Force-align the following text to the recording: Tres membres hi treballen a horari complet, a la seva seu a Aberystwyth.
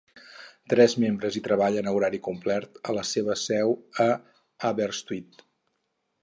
Tres 0.71 0.93
membres 1.01 1.35
hi 1.35 1.41
treballen 1.47 1.89
a 1.89 1.93
horari 1.97 2.21
complet, 2.29 2.79
a 2.89 2.95
la 2.99 3.03
seva 3.11 3.37
seu 3.43 3.77
a 4.07 4.09
Aberystwyth. 4.71 5.47